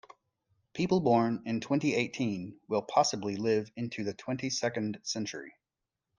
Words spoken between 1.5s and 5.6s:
twenty-eighteen will possibly live into the twenty-second century.